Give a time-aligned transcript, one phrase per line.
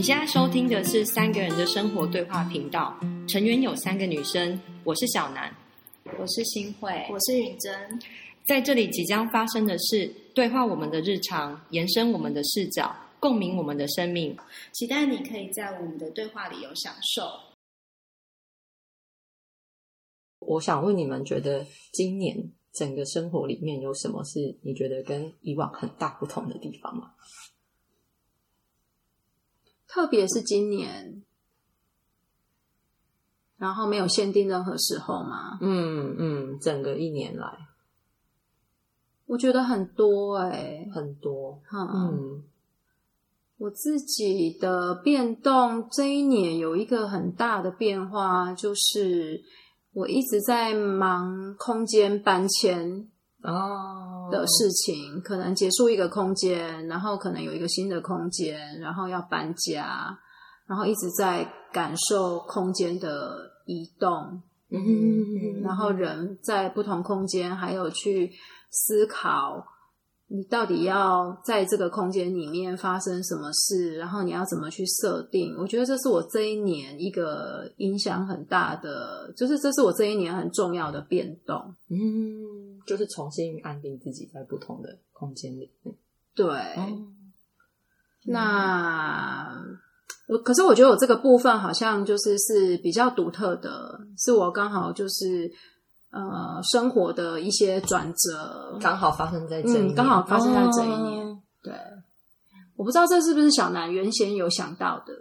[0.00, 5.54] 你现在收听的是三个人的生活对话频道，成员有三个女生，我是小南，
[6.18, 8.00] 我是新慧，我是允珍。
[8.46, 14.34] 在这里即将发生的事对话我们的日常，延伸我们的视角，共鸣我们的生命。
[14.72, 17.22] 期待你可以在我们的对话里有享受。
[20.38, 27.12] 我想问你们，觉得今年整个生活里面有什么是你觉得跟以往很大不同的地方吗？
[29.92, 31.24] 特别是今年，
[33.58, 35.58] 然后没有限定任何时候吗？
[35.60, 37.66] 嗯嗯，整个一年来，
[39.26, 41.60] 我觉得很多哎、很多。
[41.72, 42.44] 嗯，嗯
[43.58, 49.42] 我自己的变动这一年有一个很大的变化，就是
[49.92, 53.08] 我一直在忙空间搬迁
[53.42, 54.28] 哦。
[54.30, 60.16] 的事情，可能结束一个空间，然后可能有一个新的空间，然后要搬家，
[60.68, 68.30] 然后一直在感受空间的移动，嗯然后人在不同空间，还有去
[68.70, 69.66] 思考
[70.32, 75.56] 你到底要在这个空间里面发生什么事，然后你要怎么去设定。
[75.58, 81.74] 我觉得这是我这一年一个影响很大的，就是这是我这一年很重要的变动。
[81.88, 85.96] 嗯，就是重新安定自己在不同的空间里面。
[86.32, 87.08] 对，哦
[88.26, 89.60] 那
[90.28, 95.50] 我可是我觉得我这个部分好像就是是比较独特的，是我刚好就是
[96.10, 101.26] 呃生活的一些转折，刚好发生在这一年，嗯，刚好发生在这一年。
[101.26, 101.74] 哦对，
[102.74, 105.12] 我不知道这是不是小南原先有想到的。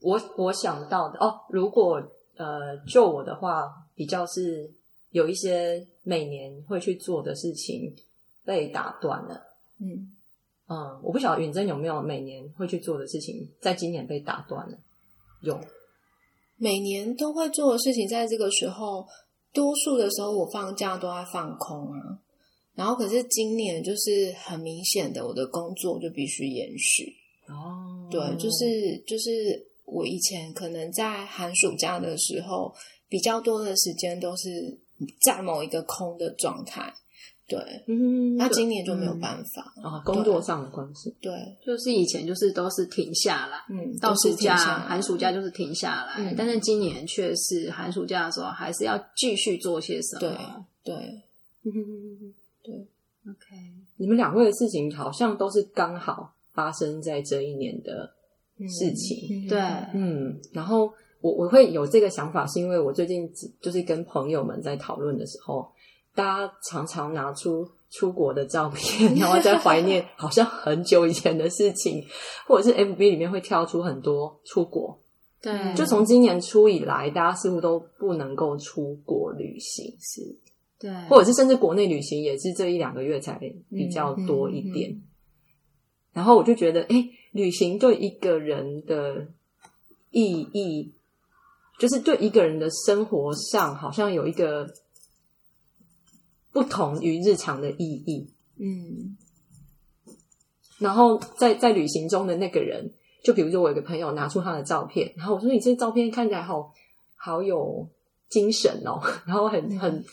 [0.00, 2.02] 我我想到的哦，如果
[2.36, 4.70] 呃，就我的话，比较是
[5.10, 7.94] 有一些每年会去做的事情
[8.44, 9.42] 被打断了。
[9.80, 10.12] 嗯，
[10.68, 14.76] 嗯，我不晓得允珍有没有每年会去做的事情，在今年被打断了。
[15.40, 15.58] 有，
[16.56, 19.06] 每年都会做的事情，在这个时候，
[19.52, 22.18] 多数的时候我放假都在放空啊。
[22.74, 27.14] 然后，可是今年就是很明显的，我的工作就必须延续。
[27.46, 29.30] 哦对，就是就是
[29.84, 32.74] 我以前可能在寒暑假的时候，
[33.10, 34.48] 比较多的时间都是
[35.20, 36.90] 在某一个空的状态。
[37.48, 39.74] 对，嗯，那今年就没有办法。
[39.82, 41.32] 啊，工作上的关系，对，
[41.64, 46.34] 就是以前就是都是停下来，嗯，到暑假、寒暑假就是停下来，嗯。
[46.36, 50.66] 但是今年却是寒暑假的时候还是要继续做些什对么。
[50.84, 50.94] 对，
[52.62, 52.74] 对
[53.28, 53.56] ，OK，
[53.96, 58.14] 你们两位的事情好像都是刚好发生在这一年的
[58.68, 59.46] 事情。
[59.46, 59.60] 嗯对，
[59.94, 63.30] 嗯，然后我我会有这个想法，是因为我最近
[63.60, 65.70] 就是跟朋友们在讨论的时候，
[66.14, 72.04] 大家常常拿出出国的照片， 然后在怀念好像很久以前的事情，
[72.46, 74.98] 或者是 FB 里面会跳出很多出国。
[75.40, 80.36] 对，就从今年初以来，大家似乎都不能够出国旅行，是，
[80.78, 83.40] 对，或者是甚至国内旅行也是这一两个月才
[83.70, 84.90] 比较多一点。
[84.90, 85.02] 嗯嗯
[86.12, 89.26] 然后我就觉得，哎，旅行对一个人的
[90.10, 90.92] 意义，
[91.78, 94.68] 就是对一个人的生活上，好像有一个
[96.52, 98.28] 不同于日常的意义。
[98.58, 99.16] 嗯
[100.78, 102.92] 然后在在旅行中的那个人，
[103.24, 106.72] 就比如说我有个朋友拿出他的照片，然后我说：“你这照片看起来好
[107.16, 107.88] 好有
[108.28, 110.04] 精神哦， 然后很很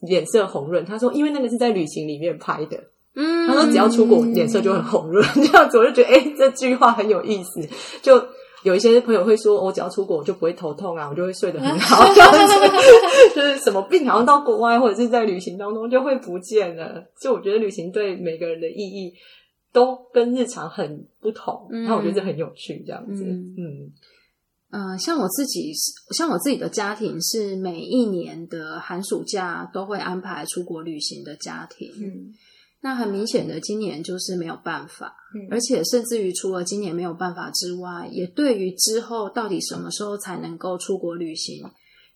[0.00, 7.68] 脸色红润。”他说：“因为那个是在旅行里面拍的。”嗯他说只要出国脸色就很红润，这样子我就觉得哎、诶这句话很有意思。
[8.00, 8.24] 就
[8.62, 12.04] 有一些朋友会说，我、只要出国我就不会头痛啊，我就会睡得很好，
[13.34, 17.04] 就是什么病好像到国外或者是在旅行当中就会不见了。
[17.20, 19.12] 就我觉得旅行对每个人的意义
[19.72, 23.92] 都跟日常很不同，嗯然后我觉得这很有趣，这样子，嗯嗯
[24.70, 31.90] 呃，像我自己是，像我自己的家庭是每一年的寒暑假都会安排出国旅行的家庭。
[31.98, 32.32] 嗯
[32.82, 41.64] 那很明显的，今年就是没有办法，嗯而且甚至于除了今年没有办法之外，也对于之后到底什么时候才能够出国旅行，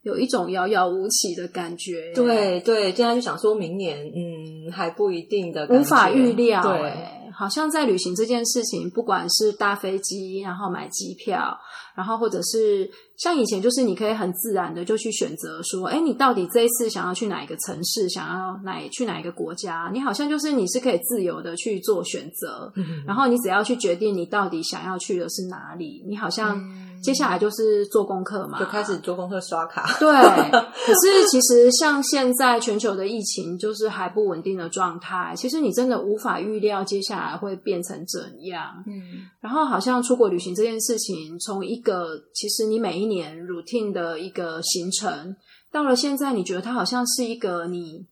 [0.06, 2.12] 有一种遥遥无期的感觉。
[2.14, 6.90] 对对，现在就想说明年，嗯，还不一定的无法预料、对。
[6.90, 11.58] 欸，好像在旅行这件事情，不管是搭飞机，然后买机票，
[11.96, 26.56] 然后或者是像以前，就是你可以很自然的就去选择说，哎，你到底这一次想要去哪一个城市，想要哪去哪一个国家，你好像就是你是可以自由的去做选择，嗯然后你只要去决定你到底想要去的是哪里，你好像。
[26.60, 29.96] 嗯接下来就是做功课嘛，就开始做功课刷卡。
[29.98, 38.82] 对，可是其实像现在全球的疫情就是还不稳定的状态，其实你真的无法预料接下来会变成怎样。
[38.86, 45.36] 嗯然后好像出国旅行这件事情，从一个其实你每一年 routine 的一个行程，
[45.70, 48.06] 到了现在，你觉得它好像是一个你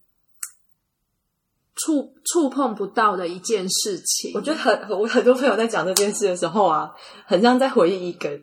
[1.75, 4.31] 触触碰不到的一件事情。
[4.37, 6.93] 我觉得很我很多朋友在讲这件事的时候啊，
[7.27, 8.39] 很像在回忆一个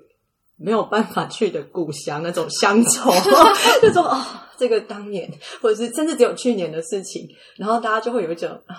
[0.61, 3.11] 没有办法去的故乡，那种乡愁，
[3.81, 4.21] 就说哦，
[4.57, 5.29] 这个当年，
[5.61, 7.27] 或者是甚至只有去年的事情，
[7.57, 8.77] 然后大家就会有一种啊。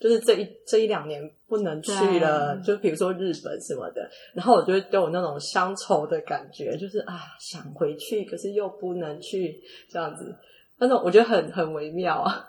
[0.00, 10.36] 就是这一这一两年不能去了，就比如说日本什么的，然后我就都有那种乡愁的感觉，就是啊想回去，可是又不能去，这样子，
[10.78, 12.16] 那种我觉得很很微妙。
[12.16, 12.44] 啊。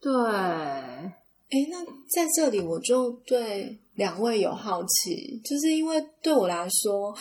[0.00, 1.10] 对，哎，
[1.70, 7.14] 那在这里我就对两位有好奇，就是因为对我来说，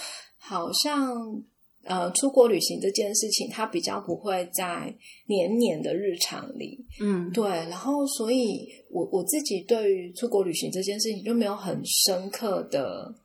[0.46, 1.42] 好像
[1.84, 4.94] 呃出国旅行这件事情，它比较不会在
[5.28, 13.16] 年年的日常里，嗯，对，然后所以我我自己对于出国旅行这件事情就没有很深刻的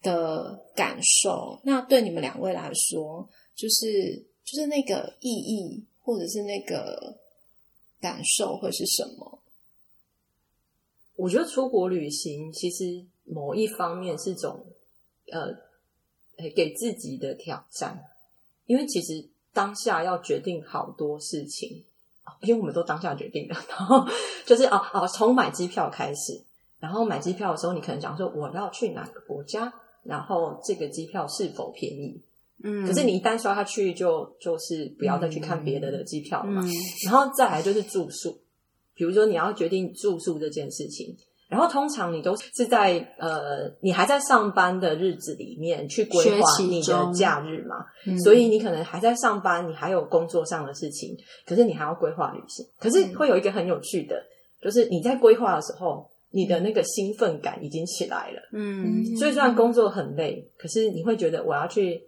[0.00, 1.60] 的感受。
[1.64, 7.18] 那对你们两位来说，就是就是那个意义或者是那个
[8.00, 9.42] 感受会是什么？
[11.16, 14.64] 我觉得出国旅行其实某一方面是种
[15.32, 15.56] 呃呃
[16.54, 18.04] 给自己的挑战，
[18.66, 21.84] 因为其实当下要决定好多事情，
[22.42, 24.06] 因为我们都当下决定的，然后
[24.46, 26.40] 就是哦哦，从买机票开始，
[26.78, 29.72] 然后买机票的时候，你可能讲说我要去哪个国家，
[30.04, 32.20] 然后这个机票是否便宜，
[32.62, 36.70] 嗯，可是你一旦刷下去就就是不要再去看别的的机票了嘛，嗯。
[37.06, 38.38] 然后再来就是住宿，
[38.94, 41.16] 比如说你要决定住宿这件事情，
[41.48, 48.18] 然后通常你都是在呃你还在上班的日子里面去规划你的假日嘛，嗯。
[48.20, 51.16] 所以你可能还在上班，你还有工作上的事情，
[51.46, 54.22] 可是你还要规划旅行，可是会有一个很有趣的，
[54.60, 58.42] 就是你在规划的时候，你的那个兴奋感已经起来了。
[58.52, 59.16] 嗯。
[59.16, 62.02] 所以虽然工作很累，可是你会觉得我要去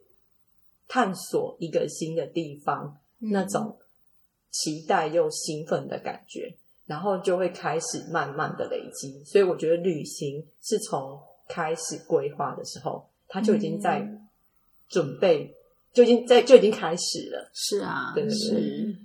[0.87, 3.31] 探索一个新的地方，嗯。
[3.31, 3.79] 那种
[4.51, 6.53] 期待又兴奋的感觉，
[6.91, 9.23] 然后就会开始慢慢的累积。
[9.25, 11.17] 所以我觉得旅行是从
[11.49, 14.29] 开始规划的时候，他就已经在嗯
[14.89, 15.55] 准备，
[15.93, 17.49] 就已经在就已经开始了。
[17.55, 18.55] 是啊，对对对是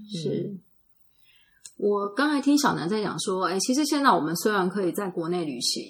[0.10, 0.30] 是。
[0.50, 0.60] 嗯
[1.78, 5.84] 我刚才听小南在讲说，哎，其实现在我们虽然可以在国内旅行，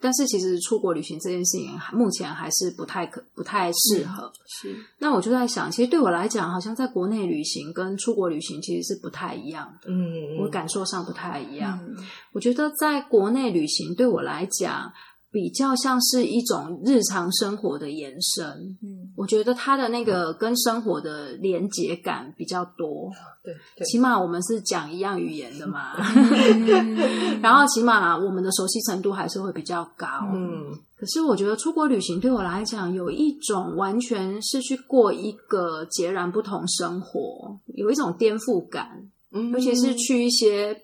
[0.00, 4.30] 但是其实出国旅行这件事情，目前还是不太可不太适合。
[4.48, 11.78] 是那我就在想，其实对我来讲，好像在国内旅行跟出国旅行其实是不太一样的，嗯，我感受上不太一样。
[11.86, 11.96] 嗯
[12.32, 14.92] 我觉得在国内旅行对我来讲，
[15.30, 18.44] 比较像是一种日常生活的延伸。
[18.82, 19.12] 嗯。
[19.16, 23.10] 我觉得它的那个跟生活的连结感比较多，
[23.42, 26.96] 对对，起码我们是讲一样语言的嘛，嗯。
[27.42, 30.06] 然后起码我们的熟悉程度还是会比较高。
[30.32, 30.78] 嗯。
[30.96, 40.76] 可是我觉得出国旅行对我来讲，有一种完全是去过一个截然不同生活，有一种颠覆感，嗯，尤其是去一些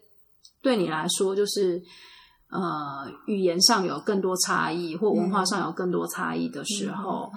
[0.62, 1.82] 对你来说就是
[2.54, 7.30] 呃语言上有更多差异，或文化上有更多差异的时候，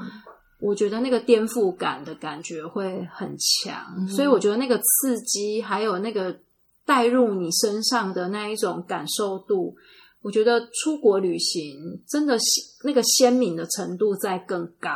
[0.61, 6.37] 我觉得那个颠覆感的感觉会很强，嗯所以我觉得那个刺激还有那个
[6.85, 9.75] 带入你身上的那一种感受度。
[10.23, 12.45] 我觉得出国旅行真的是
[12.83, 14.91] 那个鲜明的程度在更高，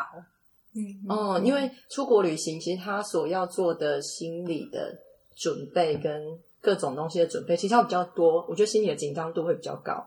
[0.75, 4.97] 嗯哦，因为出国旅行，其实他所要做的心理的
[5.37, 6.11] 准备跟
[6.59, 8.45] 各种东西的准备，其实要比较多。
[8.49, 10.05] 我觉得心理的紧张度会比较高。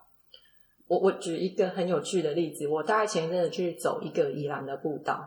[0.94, 5.26] 我我举一个很有趣的例子，我大概前一阵子去走一个宜兰的步道，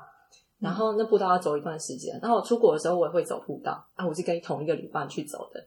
[0.60, 5.64] 然后那步道要走一段时间，然后我出国的时候我也会走步道啊，我是跟同一个旅伴去走的。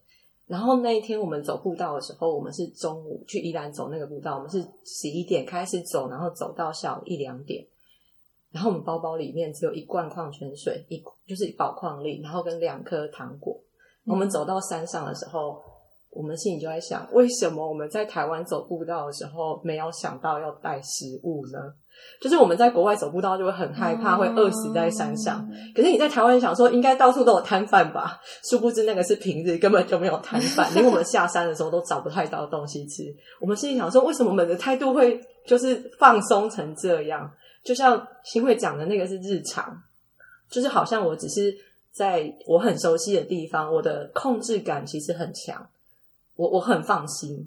[0.46, 7.66] 然后那一天我们走步道的时候，我们是中午去宜兰走那个步道，我们是十一点开始走，然后走到下午一两点。
[8.50, 13.60] 然后我们包包里面只有一罐矿泉水，一就是宝矿力，然后跟两颗糖果。
[14.04, 15.62] 我们走到山上的时候，
[16.10, 21.58] 我们心里就在想，为什么我们在台湾走步道的时候没有想到要带食物呢？
[22.20, 33.04] 就是我们在国外走步道就会很害怕会饿死在山上，可是你在台湾想说应该到处都有摊贩吧，殊不知那个是平日根本就没有摊贩，连我们下山的时候都找不太到东西吃。
[33.38, 37.30] 我们心里想说，为什么我们的态度会就是放松成这样？
[37.62, 39.82] 就像新会讲的那个是日常，
[40.48, 41.54] 就是好像我只是
[41.92, 45.68] 在我很熟悉的地方，我的控制感其实很强，
[46.40, 47.46] 我我很放心，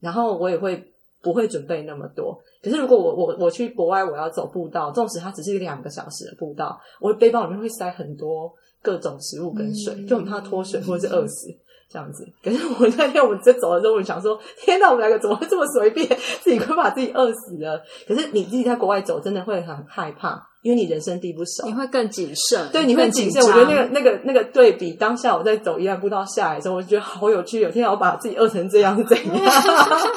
[0.00, 0.92] 然后我也会
[1.22, 2.36] 不会准备那么多。
[2.60, 8.52] 可是如果我我我去国外，我要走步道，纵使它只是两个小时的步道，我的背包里面会塞很多
[8.82, 11.56] 各种食物跟水，就很怕脱水或者是饿死。
[11.88, 16.04] 这样子，可是我那天我们在走的时候，我想说：天哪，我们两个怎么会这么随便？
[16.42, 17.80] 自己快把自己饿死了。
[18.08, 22.68] 可是你自己在国外走，真的会很害怕，因为你人生地不熟，你会更谨慎。
[22.72, 23.40] 对，你会谨慎。
[23.40, 27.60] 我觉得那个、那个、那个对比，当下我在走一万步道下来的时候，我觉得好有趣。
[27.60, 29.52] 有天我把自己饿成这样是怎样？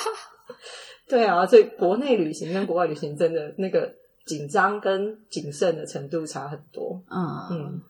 [1.08, 3.94] 对啊，所以国内旅行跟国外旅行真的那个
[4.26, 7.00] 紧张跟谨慎的程度差很多。
[7.12, 7.82] 嗯嗯。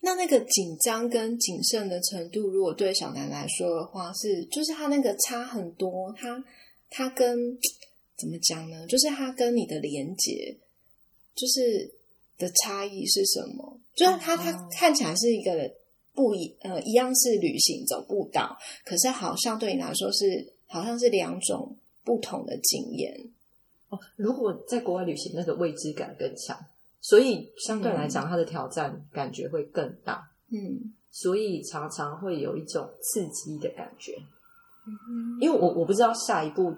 [0.00, 6.14] 那那个紧张跟谨慎的程度，如果对小南来说的话，是就是他那个差很多。
[6.18, 6.42] 他
[6.88, 7.36] 他跟
[8.18, 8.86] 怎么讲呢？
[8.88, 10.58] 就是它跟你的连接，
[11.34, 11.88] 就是
[12.36, 13.78] 的差异是什么？
[13.94, 15.70] 就是它它看起来是一个
[16.12, 23.30] 不一呃一样是旅行走步道，可是好像对你来说是好像是两种不同的经验。
[23.88, 26.58] 哦，如果在国外旅行，那个未知感更强。
[27.00, 30.28] 所以相对来讲，它的挑战感觉会更大。
[30.50, 34.12] 嗯，所以常常会有一种刺激的感觉。
[34.86, 36.76] 嗯，因为我我不知道下一步，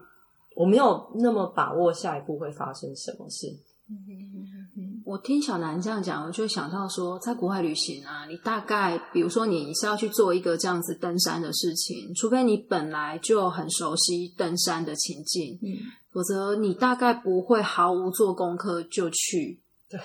[0.61, 3.47] 我没有那么把握下一步会发生什么事。
[3.89, 15.81] 嗯，我听小南这样讲，我就想到说，在国外旅行啊，你大概比如说你是要去做一个这样子登山的事情，除非你本来就很熟悉登山的情境，嗯，
[16.13, 19.63] 否则你大概不会毫无做功课就去。
[19.89, 19.99] 对，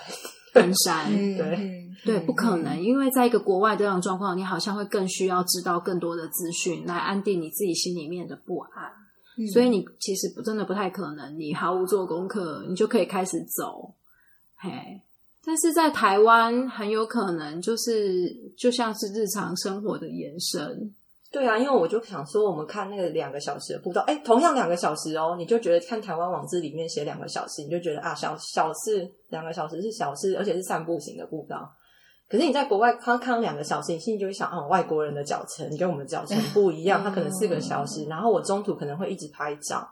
[0.54, 8.92] 登山，对对，不可能，因为在一个国外这样状况，你好像会更需要知道更多的资讯来安定你自己心里面的不安，
[9.52, 13.94] 所以你其实不真的不太可能，你毫无做功课，你就可以开始走，
[14.56, 15.02] 嘿。
[15.44, 20.94] 但是在台湾很有可能就是就像是日常生活的延伸。
[21.32, 31.70] 对啊，因为我就想说，我们看那个两个小时的步道，哎，同样两个小时哦，你就觉得看台湾网志里面写两个小时，你就觉得啊，小小事，两个小时是小事，而且是散步型的步道。
[32.28, 39.88] 可是你在国外看看两个小时，你心里就会想，哦，外国人的脚程跟我们脚程不一样，他可能四个小时，然后我中途可能会一直拍照，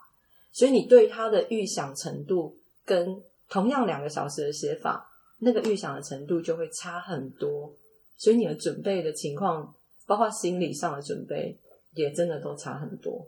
[0.52, 5.10] 所以你对他的预想程度跟同样两个小时的写法，
[5.40, 7.74] 那个预想的程度就会差很多，
[8.18, 9.74] 所以你的准备的情况。
[10.06, 11.58] 包括心理上的准备，
[11.94, 13.26] 也真的都差很多。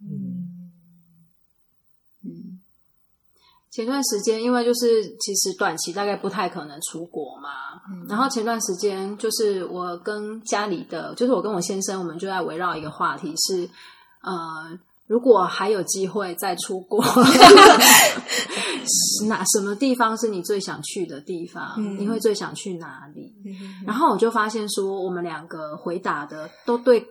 [0.00, 0.45] 嗯嗯，
[3.76, 7.50] 前段时间因为就是其实短期大概不太可能出国嘛，
[8.08, 13.68] 然后前段时间就是我跟家里的，就是我跟我先生，我们就在围绕一个话题是，
[14.22, 14.78] 呃。
[15.08, 17.00] 如果还有机会再出国，
[19.28, 21.76] 哪什么地方是你最想去的地方？
[21.96, 23.32] 你会最想去哪里？
[23.86, 27.06] 然后我就发现说，我们两个回答的都对，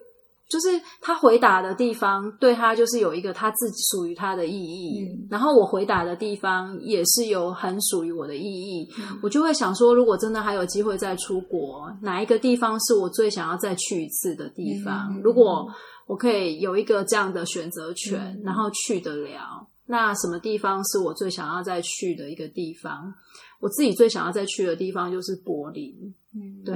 [0.48, 8.88] 就是他回答的地方对他就是有一个他自己属于他的意义，然后我回答的地方也是有很属于我的意义。
[9.24, 15.20] 我就会想说，如果真的还有机会再出国，哪一个地方是我最想要再去一次的地方？
[15.24, 15.68] 如果
[16.06, 19.68] 我可以有一个这样的选择权，然后去得了。
[19.88, 23.14] 那什么地方是我最想要再去的一个地方？
[23.60, 26.14] 我自己最想要再去的地方就是柏林。
[26.36, 26.75] 嗯，对。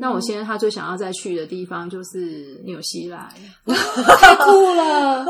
[0.00, 3.28] 那我现在他最想要再去的地方就是纽西兰，
[3.66, 5.24] 太酷了。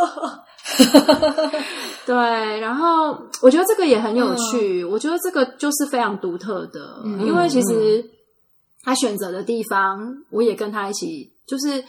[2.06, 2.14] 对，
[2.60, 4.84] 然后我觉得这个也很有趣。
[4.84, 8.04] 我觉得这个就是非常独特的，因为其实
[8.82, 11.84] 他选择的地方，我也跟他一起，就是。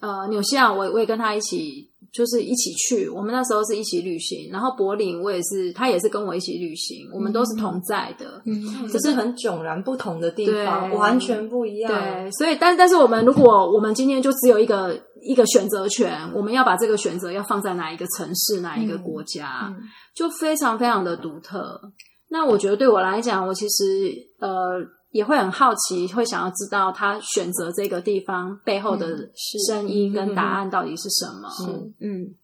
[0.00, 3.08] 呃，纽西兰我我也跟他一起，就是一起去。
[3.08, 11.90] 我们那时候是一起旅行，然后柏林我也是，他也是跟我一起旅行，我们都是同在的，嗯，只是很迥然不同的地方，完全不一样。
[11.92, 19.74] 对，所以，但但是我们如果我们今天就只有一个一个选择权，我们要把这个选择要放在哪一个城市，哪一个国家，
[20.14, 21.80] 就非常非常的独特。
[22.28, 24.80] 那我觉得对我来讲，我其实呃。
[25.14, 29.30] 也会很好奇，会想要知道他选择这个地方背后的
[29.68, 31.48] 声音跟答案到底是什么。
[32.00, 32.34] 嗯，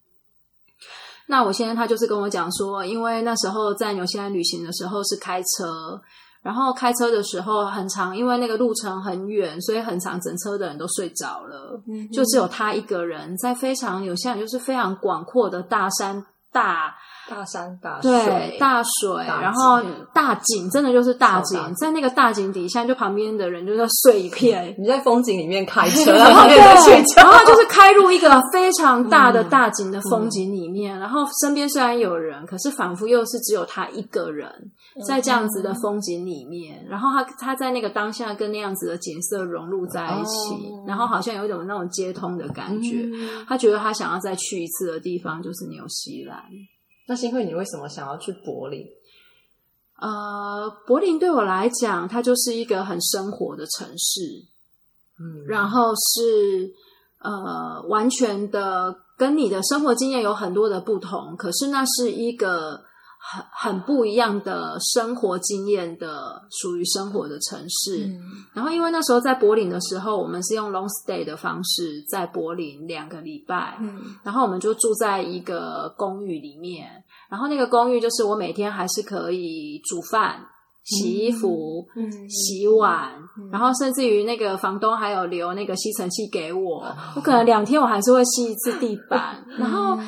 [1.26, 6.00] 那我现在他就是跟我讲说，因为那时候在纽西兰旅行的时候是开车，
[6.42, 16.94] 然后开车的时候很长，因为那个路程很远，所以很长，整车的人都睡着了，就只有他一个人在非常纽西兰就是非常广阔的大山大。
[17.28, 19.80] 大山大水，对大水，然后
[20.12, 24.74] 大景，真的就是大景，在那个大景底下，就旁边的人就在碎一片。
[24.80, 34.50] 你在风景里面开车， 然后在睡觉，然后就是开入一个非常大的大景的风景里面，然后身边虽然有人，可是仿佛又是只有他一个人
[35.06, 43.02] 在这样子的风景里面，然后他他在那个当下跟那样子的景色融入在一起，哦然后好像有一种那种接通的感觉。
[43.04, 46.39] 嗯他觉得他想要再去一次的地方就是纽西兰。
[47.06, 48.86] 那幸亏，你为什么想要去柏林？
[49.98, 54.46] 呃，柏林对我来讲，它就是一个很生活的城市，
[55.18, 55.44] 嗯。
[55.46, 56.72] 然后是
[57.18, 62.82] 呃完全的跟你的生活经验有很多的不同，可是那是一个
[63.22, 68.06] 很很不一样的生活经验的属于生活的城市。
[68.06, 68.18] 嗯。
[68.54, 74.00] 然后因为那时候在柏林的时候，我们是用 long stay 的方式在柏林两个礼拜，嗯。
[74.22, 76.88] 然后我们就住在一个公寓里面，
[77.30, 80.40] 然后那个公寓就是我每天还是可以煮饭、
[80.82, 82.10] 洗衣服、嗯。
[82.28, 83.12] 洗碗，
[83.52, 89.98] 然后甚至于那个房东还有留那个吸尘器给我，我可能两天我还是会吸一次地板， 然后。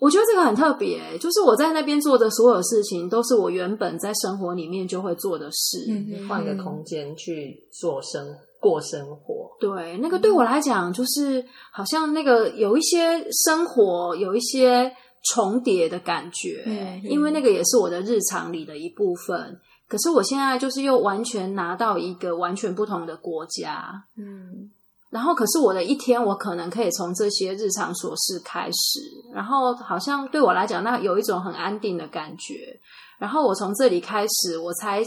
[0.00, 5.86] 我觉得这个很特别，就是我在那边做的所有事情，都是我原本在生活里面就会做的事。
[5.88, 8.26] 嗯换一个空间去做生
[8.60, 14.92] 过生活，对，那个对我来讲，就是好像那个有一些生活有一些
[15.32, 19.60] 重叠的感觉，嗯因为那个也是我的日常里的一部分。
[19.88, 24.68] 可是我现在就是又完全拿到一个完全不同的国家，嗯
[25.10, 29.00] 然后可是我的一天，我可能可以从这些日常琐事开始，
[29.32, 32.78] 然后好像对我来讲，那有一种很安定的感觉。
[33.18, 35.02] 然后我从这里开始，我才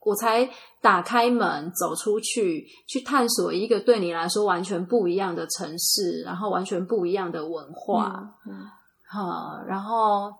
[0.00, 0.48] 我才
[0.80, 8.22] 打开门走出去，去探索一个对你来说完全不一样的城市，然后完全不一样的文化。
[8.46, 8.52] 嗯
[9.06, 10.30] 哈、然后，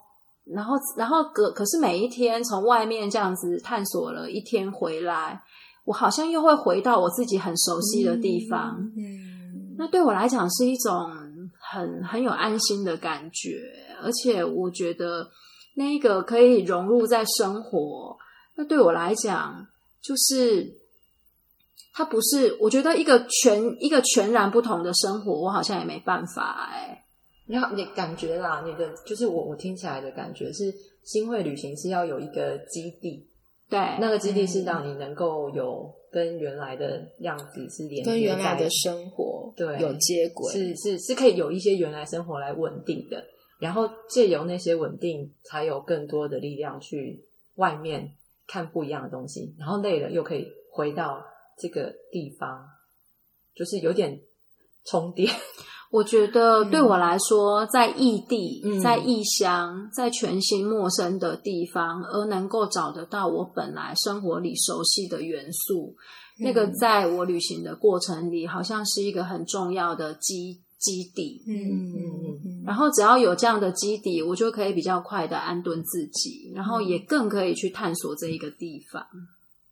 [0.44, 5.40] 然后，然后可可是每一天从外面这样子探索了一天回来，
[5.84, 8.78] 我好像又会回到我自己很熟悉的地方。
[8.96, 11.10] 嗯那对我来讲是一种
[11.58, 13.60] 很很有安心的感觉，
[14.00, 15.28] 而且我觉得
[15.74, 18.16] 那一个可以融入在生活。
[18.54, 19.66] 那对我来讲，
[20.00, 20.72] 就是
[21.92, 27.04] 它不是，我觉得一个全一个全然不同的生活，我好像也没办法哎、
[27.46, 30.72] 然后你感觉啦，你的就是我我听起来的感觉是，
[31.02, 33.28] 新会旅行是要有一个基地，
[33.68, 43.24] 对，那个基地是让你能够有跟原来的样子是连接跟原来的生活对有接轨，是是是可以有一些原来生活来稳定的，
[43.58, 47.24] 然后借由那些稳定，才有更多的力量去
[47.56, 48.12] 外面
[48.46, 51.24] 看不一样的东西，然后累了又可以回到
[51.58, 52.68] 这个地方，
[53.54, 54.20] 就是有点
[54.84, 55.32] 充电。
[55.94, 65.94] 我觉得对我来说，在异地、嗯在异乡、在全新陌生的地方，而能够找得到我本来生活里熟悉的元素，
[66.40, 71.44] 那个在我旅行的过程里，好像是一个很重要的基基底。
[71.46, 79.06] 嗯嗯嗯嗯然后只要有这样的基底，我就可以比较快的安顿自己，然后也更可以去探索这一个地方。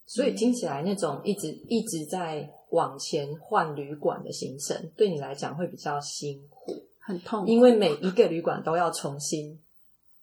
[0.07, 9.59] 所以听起来那种一直一直在往前换旅馆的行程，对你来讲会比较辛苦，很痛苦，因为每一个旅馆都要重新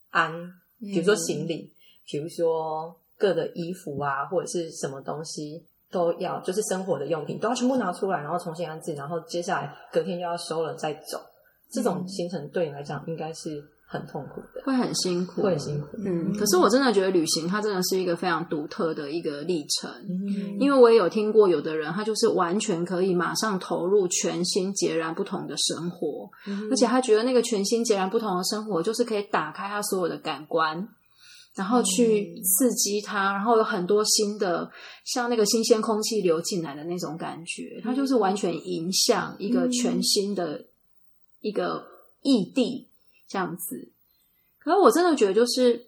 [0.09, 0.31] 安，
[0.79, 1.73] 比如说嗯行李，
[2.05, 11.19] 比如说各的衣服啊，或者是什么东西都要，就是生活的用品都要全部拿出来，然后重新安置，然后接下来隔天又要收了再走。
[11.71, 15.87] 这种行程对你来讲应该是很痛苦的，会很辛苦，会很辛苦。
[16.05, 19.89] 嗯，可是我真的觉得旅行它真的是一个非常独特的一个历程。
[20.07, 20.59] 嗯。
[20.59, 26.29] 因为我也有听过有的人，他就是完全可以马上投入全新截然不同的生活，
[26.69, 30.87] 而且他觉得那个全新截然不同的生活，就是可以打开他所有的感官，
[31.55, 34.69] 然后去刺激他，然后有很多新的，
[35.03, 40.65] 像那个新鲜空气流进来的那种感觉，他就是完全影响一个全新的
[41.41, 41.87] 一个
[42.21, 42.88] 异地
[43.29, 43.93] 这样子。
[44.57, 45.85] 可是我真的觉得，就是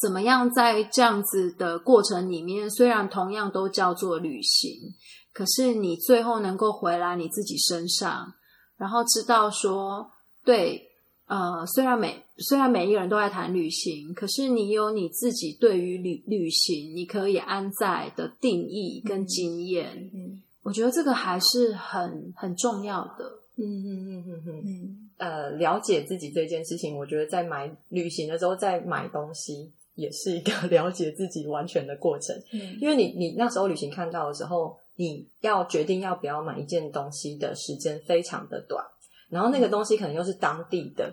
[0.00, 4.94] 怎么样在这样子的过程里面，虽然同样都叫做旅行，
[5.34, 8.32] 可是你最后能够回来你自己身上，
[8.78, 10.10] 然后知道说，
[10.44, 10.88] 对，
[11.26, 23.40] 呃，虽然每虽然每一个人都在谈旅行，可是你有你自己对于旅旅行你可以安在的定义跟经验，嗯我觉得这个还是很很重要的。
[23.58, 24.62] 嗯嗯嗯嗯嗯。
[24.64, 32.36] 嗯呃，了解自己这件事情，我觉得在买旅行的时候，在买东西也是一个 了解自己完全的过程。
[32.52, 38.84] 嗯因为你你那时候旅行看到的时候，你要决定要不要买一件东西的时间非常的短，
[39.28, 41.12] 然后那个东西可能又是当地的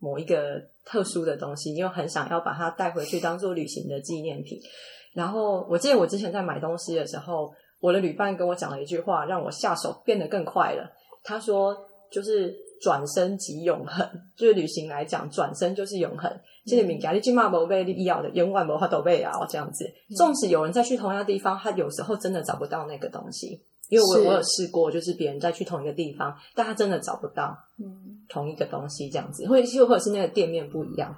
[0.00, 4.58] 某一个特殊的东西，你又很想要把它带回去当做旅行的纪念品。
[5.12, 10.90] 然后我记得我之前在买东西的时候，我的旅伴跟我讲了一句话，让我下手变得更快了。
[11.24, 11.76] 他说
[12.12, 16.30] ：“就是转身即永恒， 就是旅行来讲，转身就是永恒。
[16.66, 19.84] 这个物件你今嘛无被你要的，永远无法都被啊这样子。
[20.16, 31.14] 纵使有人再去同样的地方，他有时候真的找不到那个东西，因为我我有试过，就是别人再去同一个地方，但他真的找不到嗯同一个东西这样子，或者是或者是那个店面不一样。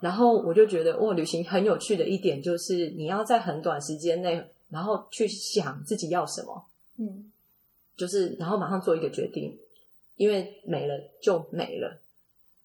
[0.00, 6.64] 然后我就觉得，哇，旅行很有趣的一点就是，你要在很短时间内，然后去想自己要什么，
[6.98, 7.30] 嗯
[7.96, 9.58] 就是然后马上做一个决定，
[10.16, 12.00] 因为没了就没了。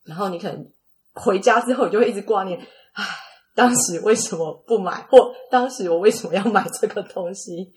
[0.03, 0.67] 然后你可能
[1.13, 2.59] 回家之后，你就会一直挂念，
[2.93, 3.03] 唉，
[3.55, 7.71] 当时为什么不买，或当时我为什么要买这个东西？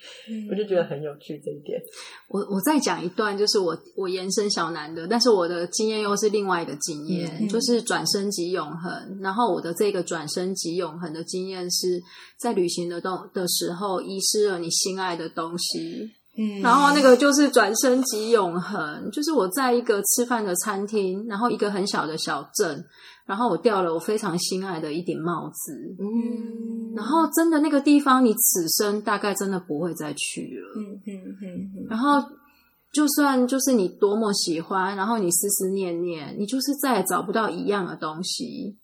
[0.51, 1.81] 我就觉得很有趣这一点。
[2.29, 9.19] 我我再讲一段，就是我我延伸小南的，但是我的经验又是另外一个经验，嗯就是转身即永恒。
[9.23, 12.03] 然后我的这个转身即永恒的经验是
[12.37, 22.85] 在旅行的动的时候，遗失了你心爱的东西，嗯然后那个就是转身即永恒，就是我在一个吃饭的餐厅，然后一个很小的小镇，
[23.27, 30.81] 然后我掉了我非常心爱的一顶帽子，嗯，然后真的那个地方，你此生大概真的不会再去了。
[30.81, 31.11] 嗯嗯
[31.43, 31.45] 嗯
[31.77, 32.23] 嗯然后
[32.93, 38.79] 就算就是你多么喜欢，然后你思思念念，你就是再也找不到一样的东西。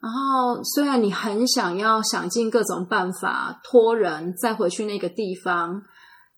[0.00, 5.82] 然后虽然你很想要想尽各种办法托人再回去那个地方，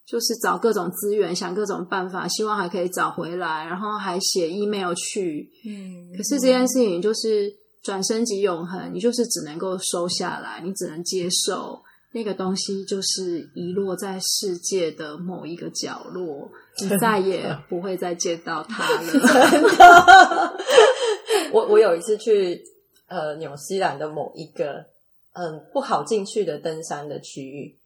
[0.07, 5.51] 就是找各种资源，想各种办法，希望还可以找回来，然后还写 email 去。
[5.67, 20.57] 嗯，可是这件事情就是转身即永恒，你就是只能够收下来，你只能接受那个东西，就是遗落在世界的某一个角落，你再也不会再见到它了。
[21.53, 22.63] 我我有一次去
[23.09, 24.85] 呃纽西兰的某一个
[25.33, 27.77] 嗯不好进去的登山的区域，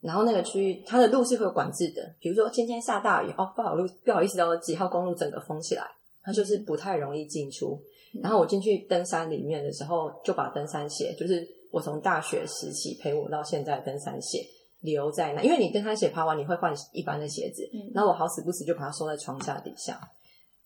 [0.00, 5.84] 然后那个区域它的路是会有管制的，比如说今天下大雨哦，不好路不好意思哦，几号公路整个封起来，
[6.22, 7.80] 它就是不太容易进出。
[8.22, 14.42] 然后我进去登山里面的时候，就把登山鞋，就是我从大学时期陪我到现在的登山鞋
[14.80, 20.00] 留在那，因为你登山鞋爬完你会换一般的鞋子，然后我好死不死就把它收在床下底下。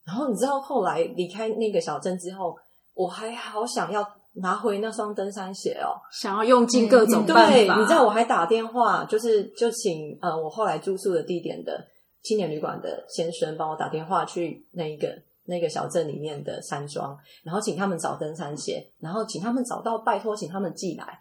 [0.05, 2.55] 然后你知道后来离开那个小镇之后，
[2.95, 6.01] 我还好想要拿回那双登山鞋哦。
[6.11, 11.85] 想要用尽各种办法，对，你知道我还打电话，就是就请呃我后来住宿的地点的
[12.23, 15.09] 青年旅馆的先生帮我打电话去那一个
[15.47, 21.21] 那个小镇里面的山庄，然后请他们找登山鞋，然后请他们找到，拜托请他们寄来。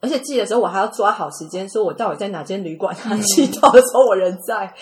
[0.00, 4.74] 而且寄的时候，我还要抓好时间，说我到底在哪间旅馆，他寄到的时候我人在。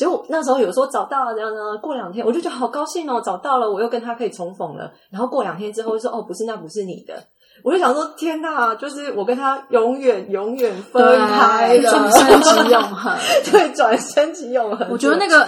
[0.00, 4.90] 结果那时候有说找到了，这样呢，过两天我就觉得好高兴哦，找到了，我又跟他可以重逢了。
[5.10, 7.22] 然后过两天之后就说哦，不是，那不是你的。
[7.62, 13.14] 我就想说，天哪，就是我跟他永远永远分开对了，转身即永恒。
[13.52, 14.88] 对，转身即永恒。
[14.90, 15.46] 我觉得那个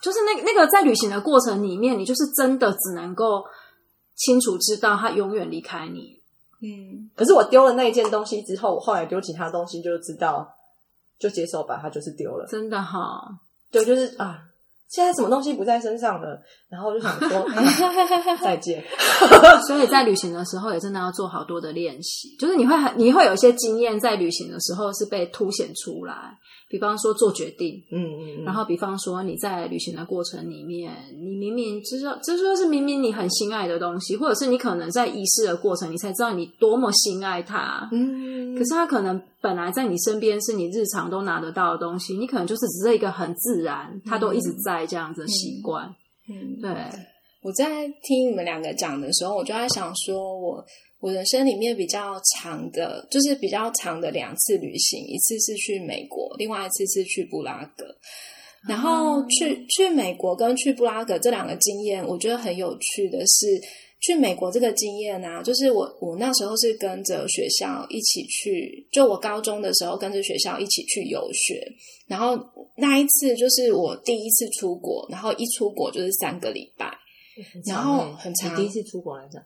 [0.00, 3.44] 就是那那个在旅行的过程里面，你就是真的只能够
[4.16, 6.18] 清楚知道他永远离开你。
[6.62, 10.48] 嗯可是我丢了那一件东西之后，我后来丢其他东西就知道，
[11.18, 12.46] 就接受吧，他就是丢了。
[12.46, 13.20] 真的哈，
[13.70, 14.49] 对，就是啊，
[14.90, 18.82] 现在什么东西不在身上了，然后我就想说、 啊再见。
[19.68, 26.36] 所以在旅行的时候也真的要做好多的练习，就是你会很你会有一些经验在旅行的时候是被凸显出来，
[26.68, 37.88] 比方说做决定，嗯嗯嗯，然后比方说你在旅行的过程里面，你明明知道，这就是明明你很心爱的东西，或者是你可能在仪式的过程，你才知道你多么心爱它。
[37.92, 45.86] 嗯，可是它可能本来在你身边是你日常都拿得到的东西，你可能就是只是一个很自然，它都一直在这样子的习惯。
[46.28, 46.70] 嗯，对，
[47.42, 50.64] 我在听你们两个讲的时候，我就在想说我。
[51.02, 57.86] 我人生里面比较长的，就是比较长的两次旅行，一次是去美国，另外一次是去布拉格。
[58.68, 63.46] 然后去去美国跟去布拉格这两个经验，我觉得很有趣的是，
[64.00, 71.66] 去美国这个经验啊，就是我我那时候是跟着学校一起去，就我高中的时候跟着学校一起去游学，
[72.06, 72.38] 然后
[72.76, 76.90] 那一次就是我第一次出国，然后一出国就是三个礼拜，
[77.66, 79.42] 然后很长第一次出国来讲，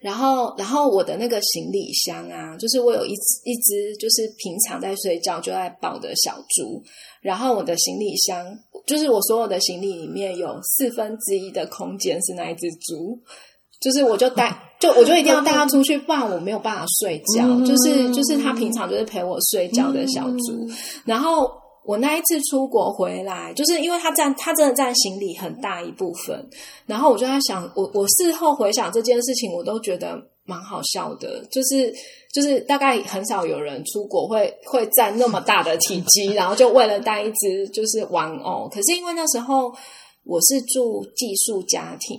[0.00, 6.82] 然后，然后我的那个行李箱啊，就是我有一只一只，就是平常在睡觉就在抱的小猪。
[7.20, 8.46] 然后我的行李箱，
[8.86, 13.18] 就是我所有的行李里面有四分之一的空间是那一只猪，
[13.82, 17.44] 就是我就带，就我就一定要带他出去，不然我没有办法睡觉。
[17.46, 20.68] 嗯就是就是他平常就是陪我睡觉的小猪。
[21.04, 21.50] 然后
[21.84, 26.48] 我那一次出国回来，就是因为他占他真的占行李很大一部分，
[26.86, 31.92] 然后我就在想，我我事后回想这件事情，我都觉得蛮好笑的，就是
[32.32, 38.68] 就是大概很少有人出国会会占那么大的体积， 然后就为了带一只就是玩偶。
[38.68, 39.74] 可是因为那时候
[40.24, 42.16] 我是住寄宿家庭，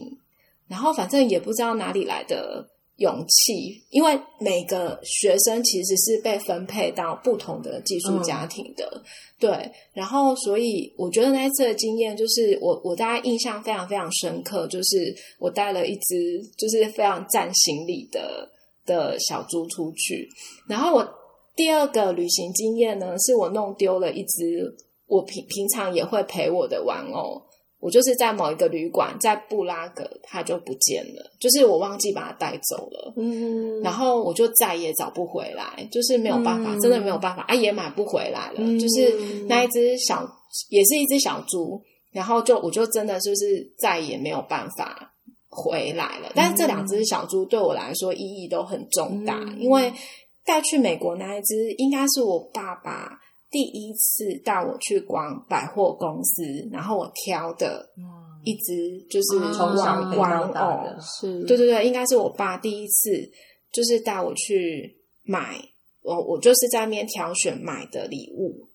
[0.68, 9.04] 然后反正也不知道哪里来的勇气，因为每个学生其实是被分配到不同的寄宿家庭的，
[9.40, 9.72] 对。
[9.94, 18.50] 然后，所以我觉得那一次的经验就是我我大家印象非常非常深刻，就是我带了一只就是非常占行李的
[18.86, 20.30] 的小猪出去，
[20.68, 21.08] 然后我
[21.56, 24.76] 第二个旅行经验呢，是我弄丢了一只
[25.08, 27.42] 我平平常也会陪我的玩偶。
[27.84, 38.80] 我就是在某一个旅馆，在布拉格，它就不见了，就是我忘记把它带走了，嗯，然后我就再也找不回来，就是没有办法，嗯真的没有办法，啊，也买不回来了，嗯。
[38.80, 39.12] 就是
[39.50, 40.26] 那一只小，
[40.70, 41.82] 也是一只小猪，
[42.14, 45.14] 然后就我就真的就是再也没有办法
[45.50, 46.32] 回来了。
[46.34, 49.60] 但是这两只小猪对我来说意义都很重大，嗯。
[49.60, 49.92] 因为
[50.46, 53.20] 带去美国那一只应该是我爸爸。
[53.54, 57.88] 第一次带我去逛百货公司，然后我挑的
[58.44, 63.12] 一只就是啊从小玩玩偶是，对对对，应该是我爸第一次
[63.72, 65.56] 就是带我去买，
[66.02, 68.68] 我我就是在那边挑选买的礼物。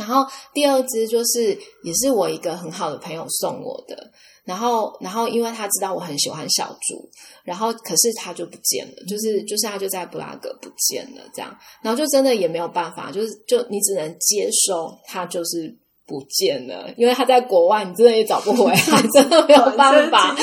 [0.00, 1.50] 然后第二只就是
[1.84, 4.10] 也是我一个很好的朋友送我的，
[4.44, 7.06] 然后然后因为他知道我很喜欢小猪，
[7.44, 18.80] 然后可是他就不见了，就是就是他就在布拉格不见了这样，然后就真的也没有办法，就是就你只能接受他就是不见了，因为他在国外，你真的也找不回来，
[19.12, 20.34] 真的没有 办法，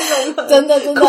[0.48, 1.00] 真的真的，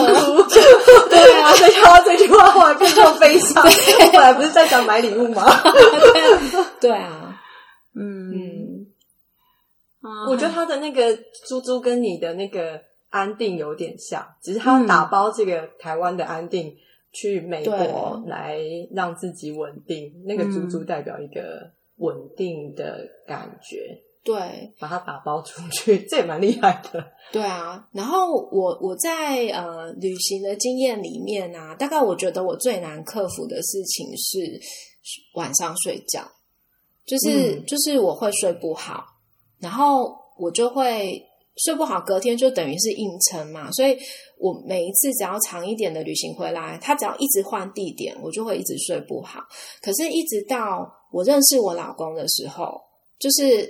[1.10, 3.64] 对啊，所以听到这句话后来变这么悲伤。
[4.12, 5.46] 本来不是在想买礼物吗？
[6.82, 7.29] 对啊，
[7.96, 8.88] 嗯
[10.30, 11.14] 我觉得他的那个
[11.48, 16.74] 猪猪跟你的那个安定有点像，只是他打包这个台湾的安定
[17.12, 18.60] 去美国来
[18.92, 20.14] 让自己稳定。
[20.26, 27.12] 那个猪猪代表一个稳定的感觉，对把它打包出去， 这也蛮厉害的。
[27.34, 27.86] 对啊。
[27.92, 34.62] 然后我我在呃旅行的经验里面啊，大概我觉得我最难克服的事情是
[35.34, 36.22] 晚上睡觉，
[37.10, 39.04] 就是、嗯就是我会睡不好，
[39.58, 41.20] 然后我就会
[41.66, 43.98] 睡不好，隔天就等于是硬撑嘛，所以
[44.38, 49.42] 我每一次只要长一点的旅行回来，他只要一直换地点，我就会一直睡不好。
[49.82, 52.80] 可是，一直到我认识我老公的时候，
[53.18, 53.68] 就是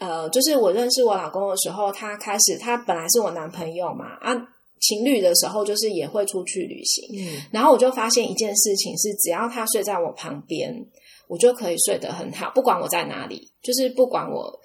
[0.00, 4.34] 呃，就是我认识我老公的时候，他开始他本来是我男朋友嘛，啊，
[4.80, 10.86] 情侣的时候就是也会出去旅行，嗯，然后我就发现一件事情是，只要他睡在我旁边，
[11.28, 14.60] 我就可以睡得很好，不管我在哪里，就是不管我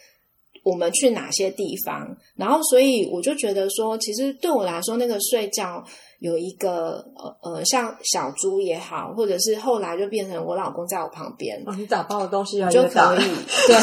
[0.64, 2.16] 我们去哪些地方。
[2.38, 5.84] 然后，所以我就觉得说，其实对我来说，那个睡觉
[6.24, 11.62] 有一个呃呃，像小猪也好，或者是后来就变成我老公在我旁边。
[11.66, 13.28] 哦，你打包的东西就可以，
[13.68, 13.76] 对。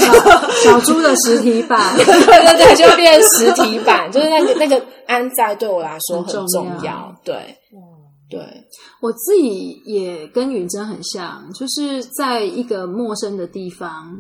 [0.65, 6.85] 小猪的实体版， 对对对，就变实体版， 就是那个那个安在对我来说很很重重要。
[6.85, 7.59] 要，对
[8.31, 8.41] 对，
[9.03, 14.17] 我自己也跟允珍很像，就是在一个陌生的地方，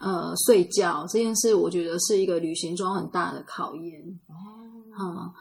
[0.00, 4.00] 呃，睡觉这件事，我觉得是一个旅行中很大的考验。
[4.28, 4.43] 哦，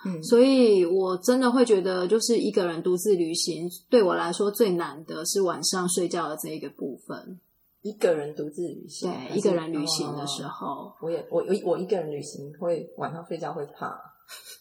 [0.06, 7.40] 嗯所以我真的会觉得，就是一个人独自旅行，对我来说最难的是晚上睡觉的这一个部分。
[7.82, 13.94] 一个人独自旅行，对，一个人旅行的时哦候，我也我我我一个人旅行会晚上睡觉会怕，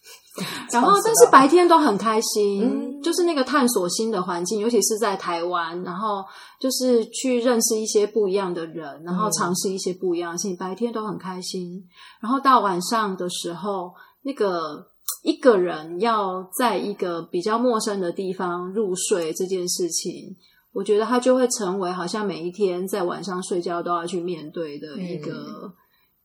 [0.72, 6.24] 然后但是白天都很开心，嗯就是那个探索新的环境，尤其是在台湾，然后
[6.58, 11.84] 就是去认识一些不一样的人，然后尝试一些不一样的事情，白天都很开心。
[12.20, 14.86] 然后到晚上的时候，那个
[15.22, 20.36] 一个人要在一个比较陌生的地方入睡这件事情。
[20.72, 25.74] 我觉得它就会成为好像每一天在晚上睡觉都要去面对的一个、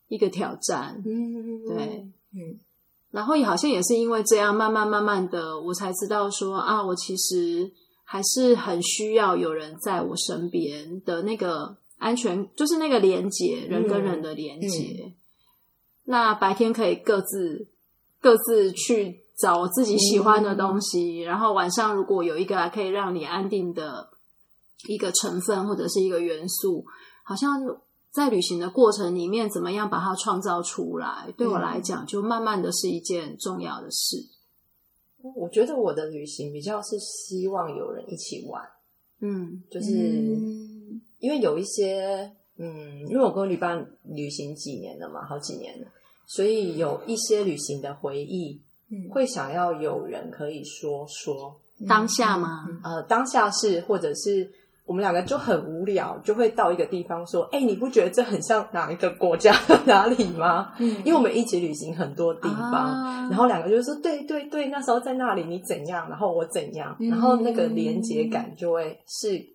[0.07, 1.03] 一个挑战。
[1.05, 2.57] 嗯，对，嗯
[3.12, 7.69] 然后也好像也是因为这样，慢慢慢慢的，我才知道说啊，我其实
[8.05, 15.13] 还是很需要有人在我身边的那个安全，就是那个连接，人跟人的连接。
[16.05, 17.67] 那白天可以各自
[18.27, 24.09] 各自去找自己喜欢的东西，然后晚上如果有一个可以让你安定的
[24.89, 26.83] 一个成分或者是一个元素，
[27.23, 27.57] 好像
[28.11, 34.17] 在旅行的过程里面，怎么样把它创造出来，对我来讲，就慢慢的是一件重要的事。
[35.33, 38.61] 我觉得我的旅行比较是希望有人一起玩，
[39.21, 39.63] 嗯。
[39.71, 41.01] 就是、嗯。
[41.19, 45.87] 因为有一些，嗯，因为我跟我旅伴旅行几年了嘛，好几年了，
[46.27, 48.61] 所以有一些旅行的回忆，
[48.91, 49.09] 嗯。
[49.09, 52.67] 会想要有人可以说说，当下吗？
[52.83, 54.51] 呃，当下是或者是
[54.85, 60.97] 我们两个就很无聊，就会到一个地方说：“哎、你不觉得这很像哪一个国家的哪里吗？”嗯。
[61.03, 63.27] 因为我们一起旅行很多地方，啊。
[63.29, 67.09] 然后两个就说：“对对对，那时候在那里你怎样，然后我怎样，嗯。
[67.09, 69.45] 然后那个连接感就会是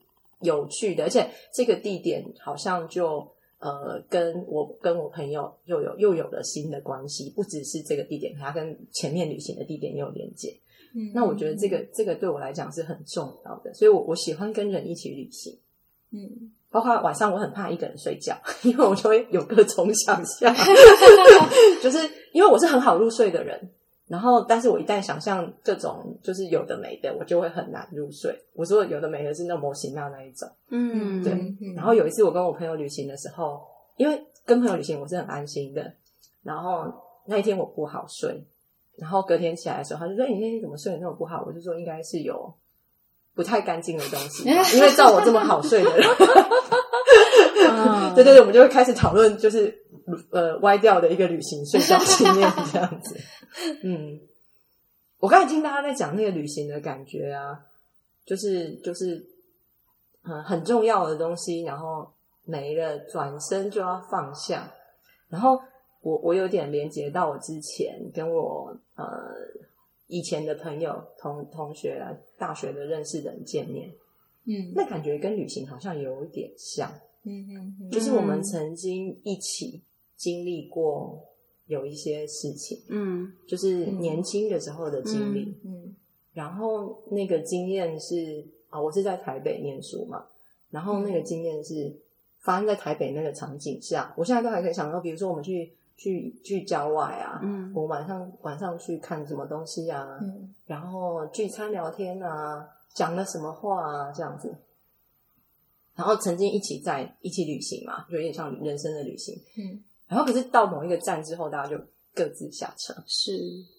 [0.40, 3.26] 有趣的，而且这个地点好像就
[3.62, 10.58] 呃跟我跟我朋友又有又有了新的关系，不只是这个地点，它跟前面旅行的地点也有连接。
[10.94, 15.58] 嗯那我觉得这个这个对我来讲是很重要的，所以我我喜欢跟人一起旅行。
[16.10, 20.54] 嗯包括晚上我很怕一个人睡觉，因为我就会有各种想象
[21.82, 21.98] 就是
[22.32, 23.70] 因为我是很好入睡的人，
[24.08, 28.36] 然后但是我一旦想象这种就是有的没的，我就会很难入睡。
[28.54, 30.48] 我说有的没的是那模型那那一种。
[30.70, 33.60] 嗯，对嗯然后有一次我跟我朋友旅行的时候，
[33.96, 35.92] 因为跟朋友旅行我是很安心的，
[36.42, 36.92] 然后
[37.26, 38.44] 那一天我不好睡，
[38.98, 42.52] 然后隔天起来的时候，他就说：“哎、你那天怎么睡得那么不好？”我就说：“应该是有
[43.34, 46.06] 不太干净的东西，因为照我这么好睡的人。
[47.74, 49.74] ”嗯对对对，我们就会开始讨论，就是
[50.30, 53.16] 呃歪掉的一个旅行睡觉经验这样子。
[53.82, 54.20] 嗯，
[55.18, 57.64] 我刚才听大家在讲那个旅行的感觉啊，
[58.24, 59.24] 就是就是
[60.24, 62.12] 嗯很重要的东西，然后
[62.44, 64.72] 没了，转身就要放下。
[65.28, 65.58] 然后
[66.00, 69.06] 我我有点连接到我之前跟我呃
[70.06, 73.90] 以前的朋友同同学啊，大学的认识的人见面，
[74.46, 76.92] 嗯那感觉跟旅行好像有一点像。
[77.24, 77.46] 嗯
[77.80, 79.80] 嗯就是我们曾经一起
[80.16, 81.24] 经历过
[81.66, 85.56] 有一些事情，嗯就是年轻的时候的经历。
[85.64, 85.94] 嗯
[86.34, 90.24] 然后那个经验是啊、我是在台北念书嘛，
[90.70, 91.94] 然后那个经验是
[92.38, 104.56] 发生在台北那个场景下，我现在都还可以想到，比如说我们去去去郊外啊，嗯我晚上晚上去看什么东西啊，嗯然后聚餐聊天啊，讲了什么话啊，这样子。
[105.94, 109.38] 然后曾经一起在一起旅行嘛，就有点像人生的旅行。
[109.58, 111.82] 嗯然后可是到某一个站之后，大家就
[112.14, 112.92] 各自下车。
[113.06, 113.32] 是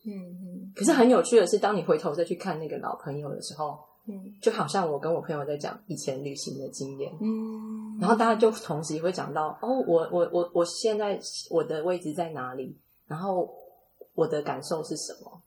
[0.03, 11.19] 嗯嗯可是很有趣的是，当你回头再去看那个老朋友的时候，嗯就好像我跟我朋友在讲以前旅行的经验，嗯，然后大家就同时也会讲到哦，我我我我现在
[11.51, 13.47] 我的位置在哪里，然后
[14.15, 15.39] 我的感受是什么。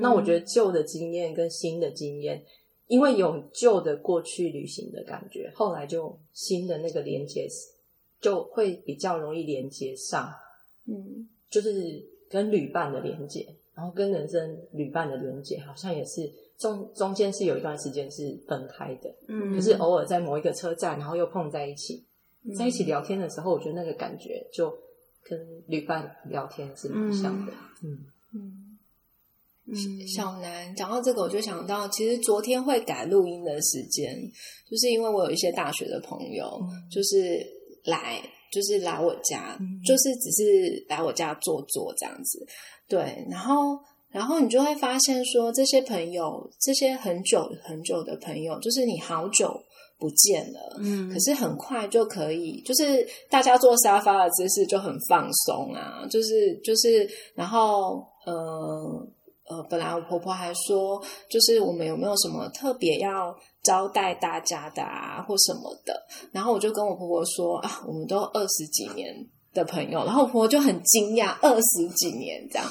[0.00, 2.42] 那我觉得旧的经验跟新的经验，
[2.86, 7.46] 因为有旧的过去旅行的感觉，后来就新的那个连接
[8.20, 10.32] 就会比较容易连接上，
[10.86, 11.28] 嗯。
[11.50, 22.04] 就是跟旅伴的连接，然后跟人生旅伴的连接，好像也是中中间是有一段时间是分开的，嗯，可是偶尔在某一个车站，然后又碰在一起，
[22.44, 22.54] 嗯。
[22.54, 24.72] 在一起聊天的时候，我觉得那个感觉就
[25.24, 27.52] 跟旅伴聊天是蛮像的，
[27.82, 27.98] 嗯。
[28.32, 28.78] 嗯。
[29.66, 30.06] 嗯。
[30.06, 34.16] 小南讲到这个，我就想到，其实昨天会改录音的时间，
[34.70, 37.44] 就是因为我有一些大学的朋友，就是
[37.84, 38.20] 来，
[38.52, 42.46] 就是来我家，嗯就是只是来我家坐坐这样子，
[42.88, 43.78] 对，然后。
[44.12, 49.56] 然后你就会发现说，这些朋友，这些很久很久的朋友，就是你好久
[50.00, 59.08] 不见了，嗯可是很快就可以，就是大家坐沙发的姿势就很放松啊，就是就是，然后呃
[59.50, 69.12] 呃，本来我婆婆还说，就是我们有没有什么特别要招待大家的啊，或什么的，然后我就跟我婆婆说啊，我们都二十几年
[69.52, 72.66] 的朋友，然后我婆婆就很惊讶，二十几年这样，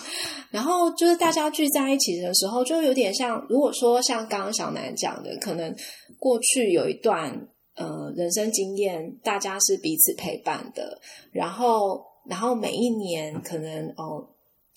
[0.52, 5.76] 然后就是大家聚在一起的时候，就有点像，如果说像刚刚小南讲的，可能
[6.18, 7.30] 过去有一段
[7.76, 10.98] 呃人生经验，大家是彼此陪伴的，
[11.34, 14.30] 然后然后每一年可能哦。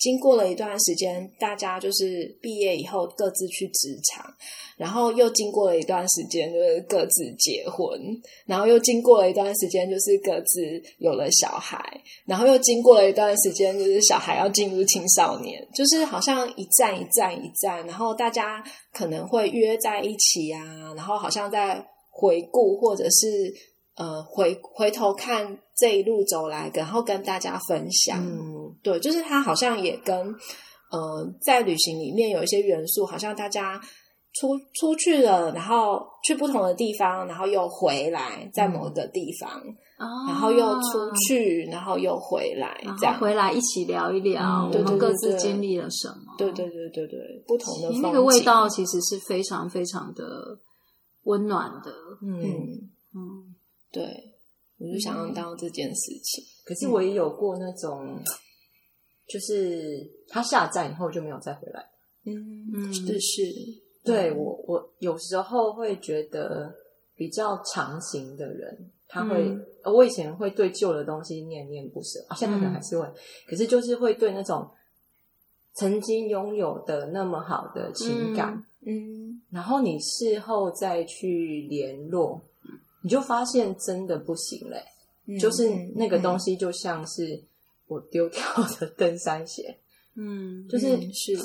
[0.03, 4.35] 经过了一段时间，大家就是毕业以后各自去职场，
[4.77, 11.79] 然后又经过了一段时间，就是各自结婚，然后又经过了一段时间，就是各自有了小孩，
[12.25, 18.61] 然后又经过了一段时间，就是小孩要进入青少年，就是好像一站一站一站，然后大家
[18.93, 23.55] 可能会约在一起啊，然后好像在回顾或者是
[23.95, 28.25] 呃回回头看这一路走来，然后跟大家分享。
[28.25, 30.17] 嗯对，就是他好像也跟
[30.93, 33.81] 呃在旅行里面有一些元素，好像大家
[34.35, 39.51] 出出去了，然后去不同的地方，然后又回来，在某一个地方，
[39.99, 46.35] 哦然后又出去，然后又回来，然这样后回来一起聊一聊，嗯我们各自经历了什么？
[46.39, 50.57] 对对对对对，不同的那个味道其实是非常非常的
[51.25, 51.93] 温暖的。
[52.23, 52.41] 嗯。
[52.41, 53.55] 嗯，嗯，
[53.93, 54.32] 对，
[54.83, 58.19] 我就想要到这件事情，可是我也有过那种，
[59.29, 61.89] 就是他下站以后就没有再回来。
[62.25, 62.35] 嗯
[62.75, 63.43] 嗯是是，
[64.05, 66.75] 对我，我有时候会觉得，
[67.15, 73.07] 比比较长型的人，他会，我以前会对旧的东西念念不舍，啊，现在可能还是会，
[73.47, 74.69] 可是就是会对那种
[75.75, 79.41] 曾经拥有的那么好的情感，嗯。
[79.53, 82.43] 然后你事后再去联络，
[83.03, 84.83] 你就发现真的不行嘞、
[85.27, 87.41] 嗯就是那个东西，就像是
[87.87, 88.43] 我丢掉
[88.81, 89.77] 的 登山鞋，
[90.15, 91.39] 嗯，就是嗯是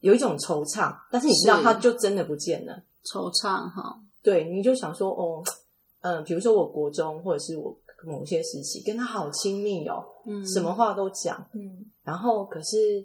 [0.00, 2.82] 有一种惆怅，但是你知道它就真的不见了。
[3.04, 5.44] 惆怅哈，对，你就想说，哦，
[6.00, 13.04] 嗯、比如说我国中或者是我某些时期跟他好亲密哦，嗯，什么话都讲，嗯然后可是，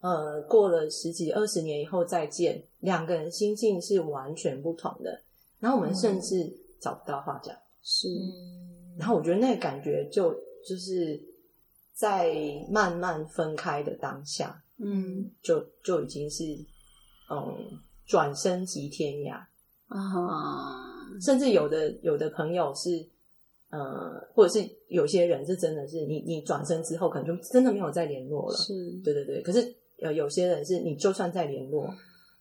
[0.00, 5.20] 呃，过了十几二十年以后再见，两个人心境是完全不同的，
[5.58, 10.32] 然后我们甚至找不到话讲，是，嗯，然后我觉得那个感觉就
[10.66, 11.20] 就是
[11.94, 12.34] 在
[12.70, 15.30] 慢慢分开的当下，嗯。
[15.42, 16.44] 就就已经是
[17.30, 19.34] 嗯转身即天涯，
[19.88, 23.06] 啊，甚至有的有的朋友是，
[23.70, 28.56] 呃，或者是有些人是真的是你你转身之后，可能就真的没有再联络了。
[28.56, 28.72] 是，
[29.04, 31.88] 对对对，可是呃，有些人是你就算再联络，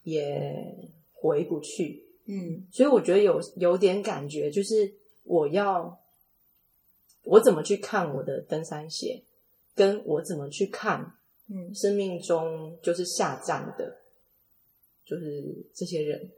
[0.03, 2.08] 也回不去。
[2.29, 5.99] 嗯所以我觉得有有点感觉，就是我要
[7.23, 9.23] 我怎么去看我的登山鞋，
[9.75, 11.15] 跟我怎么去看
[11.49, 13.97] 嗯生命中就是下站的，
[15.03, 16.31] 就是这些人，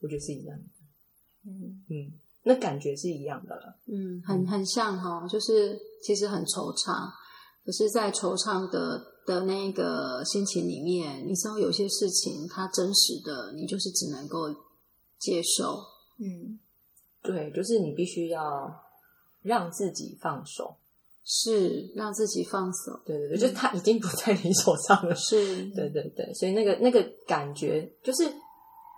[0.00, 0.64] 我觉得是一样的。
[1.46, 2.12] 嗯嗯，
[2.44, 3.78] 那感觉是一样的了。
[3.86, 7.10] 嗯，很很像哈，就是其实很惆怅，
[7.66, 14.48] 可是，在惆怅的的那个心情里面，你知道有些事情它真实的，你就是只能够
[15.24, 15.82] 接受。
[16.18, 16.58] 嗯
[17.22, 18.84] 对，就是你必须要
[19.42, 20.76] 让自己放手。
[21.26, 25.14] 是让自己放手，对对对，就是他已经不在你手上了。
[25.14, 28.30] 是对对对，所以那个那个感觉，就是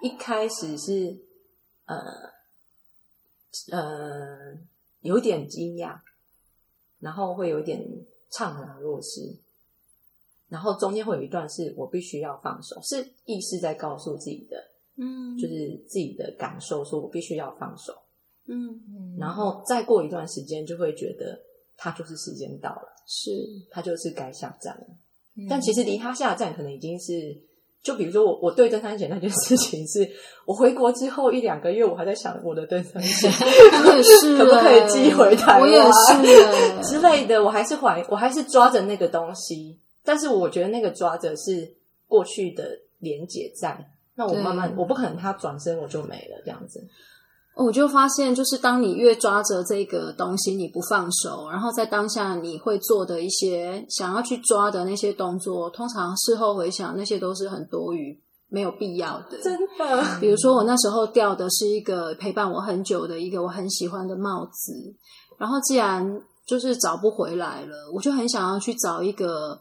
[0.02, 1.16] 一开始是
[1.84, 1.96] 呃
[3.70, 4.58] 呃
[5.02, 6.00] 有点惊讶，
[6.98, 7.80] 然后会有点
[8.32, 9.38] 怅然若失，
[10.48, 17.92] 然后中间会有一段是我必须要放手，是意识在告诉自己的，嗯，就是自己的感受，说我必须要放手，
[18.46, 18.68] 嗯。
[18.68, 21.38] 嗯，然后再过一段时间就会觉得
[21.76, 23.30] 他就是时间到了，是。
[23.70, 24.86] 他就是该下站了。
[25.36, 25.46] 嗯。
[25.48, 27.36] 但其实离他下站可能已经是，
[27.82, 30.10] 就比如说我我对登山鞋那件事情是，
[30.46, 33.28] 我回国之后一两个月，我还在想我的登山鞋
[33.84, 41.74] 我也是、 可不可以寄回台湾我也是、 欸，之类的，我还是怀我还是抓着那个东西，但是我觉得那个抓着是
[42.08, 46.82] 过去的连结在，那我慢慢我不可能他转身我就没了这样子，
[47.54, 59.38] 我就发现，就是当你越抓着这个东西，你不放手，然后在当下你会做的一些想要去抓的那些动作，通常事后回想，那些都是很多余、没有必要的。
[59.42, 64.94] 真的，比如说，我那时候掉的是一个陪伴我很久的一个我很喜欢的帽子，
[65.38, 69.60] 然后既然就是找不回来了，我就很想要去找一个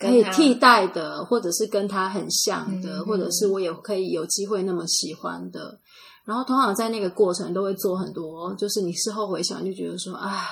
[0.00, 5.78] 可以替代的，或者是跟他很像的，嗯或者是我也可以有机会那么喜欢的。
[6.24, 10.42] 然后通常在那个过程都会做很多，就是你事后回想就觉得说，唉，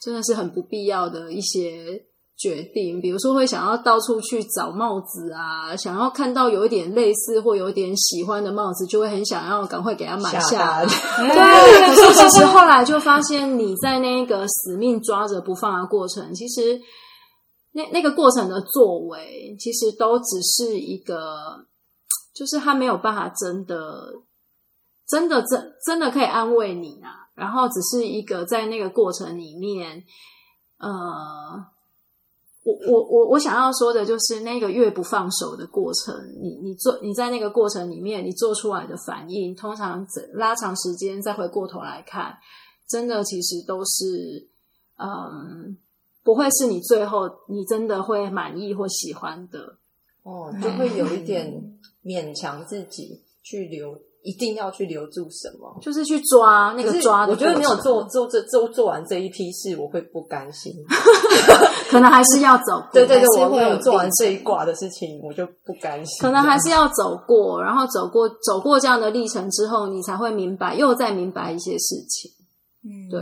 [0.00, 2.02] 真的是很不必要的一些
[2.36, 3.00] 决定。
[3.00, 10.86] 比如说会想要到处去找帽子啊，想要看到有一点类似或有一点喜欢的帽子，就会很想要赶快给它买下来。
[10.86, 16.78] 对，可是其实后来就发现，你在那个死命抓着不放的过程，其实
[17.82, 21.66] 那那个过程的作为，其实都只是一个，
[22.34, 24.12] 就是他没有办法真的、
[25.06, 27.28] 真的、真真的可以安慰你啊。
[27.34, 30.04] 然后只是一个在那个过程里面，
[30.78, 31.66] 呃。
[32.62, 42.36] 我我我我想要说的就是，那个越不放手的过程，你你做你在那个过程里面，你做出来的反应，通常拉长时间再回过头来看，
[42.86, 44.46] 真的其实都是，
[44.98, 45.74] 嗯，
[46.22, 49.76] 不会是你最后你真的会满意或喜欢的。
[50.22, 51.50] 哦，就会有一点
[52.04, 55.78] 勉强自己去留，一定要去留住什么。
[55.80, 60.74] 就是去抓那个抓的我觉得没有做做这做做完这一批事，我会不甘心。
[61.88, 66.20] 可能还是要走过，对对对，我没有做完这一卦的事情，我就不甘心。
[66.20, 72.30] 可能还是要走过，然后走过走过这样的历程之后，你才会明白，又再明白一些事情。
[72.82, 73.20] 嗯对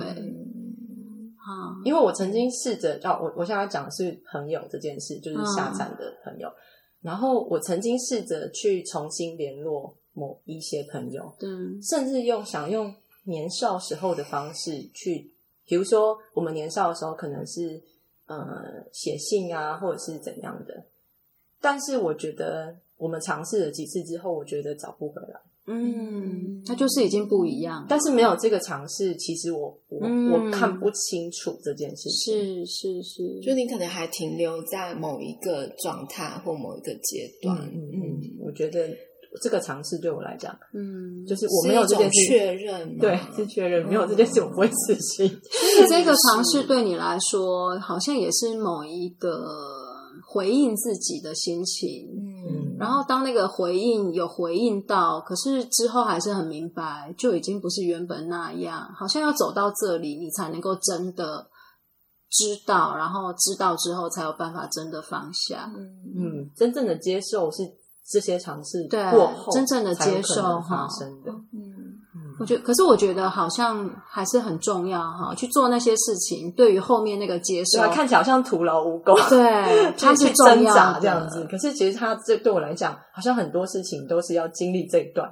[1.48, 6.52] 啊，因为我曾经试着，哦，我我现在讲的是朋友这件事，就是嗯下站的朋友。
[7.00, 12.94] 然后我曾经试着去重新联络某一些朋友，嗯甚至用想用
[13.24, 15.32] 年少时候的方式去，
[15.64, 17.82] 比如说我们年少的时候可能是
[18.26, 18.36] 呃
[18.92, 20.84] 写信啊，或者是怎样的。
[21.60, 25.40] 但是我觉得我们尝试了几次之后，我觉得找不回来。
[25.68, 27.84] 嗯，那就是已经不一样。
[27.88, 32.34] 但是没有这个尝试，其实我我、嗯我看不清楚这件事情。
[32.34, 38.88] 是是是，就你可能还停留在某一个状态或某一个阶段，嗯嗯嗯，我觉得
[39.42, 42.28] 这个尝试对我来讲，嗯，就是我没有这件事，
[42.98, 45.28] 对，是确认没有这件事，我不会死心。
[45.28, 49.46] 所以这个尝试对你来说，好像也是某一个
[50.26, 52.27] 回应自己的心情。
[52.78, 61.48] 嗯，然后当那个回应有回应到，可是之后还是很明白，就已经不是原本那样，好像要走到这里，你才能够真的
[62.30, 65.70] 知道，然后知道之后才有办法真的放下。
[65.74, 67.62] 嗯嗯，真正的接受是
[68.06, 71.30] 这些尝试对过后真正的接受哈发生的。
[72.38, 81.44] 嗯我觉得，可是我觉得好像还是很重要哈，去做那些事情，对于后面那个接受对啊，，看起来好像徒劳无功，对，它是挣扎这样子。。
[81.50, 85.28] 可是其实他这对我来讲，好像很多事情都是要经历这一段。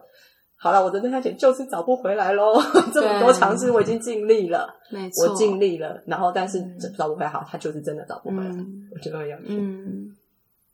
[0.58, 2.60] 好了，我的那条钱就是找不回来喽。
[2.92, 6.02] 这么多尝试，我已经尽力了，没错，我尽力了。
[6.06, 6.60] 然后，但是
[6.98, 8.50] 找不回来，好，他就是真的找不回来。
[8.50, 10.10] 嗯我觉得要嗯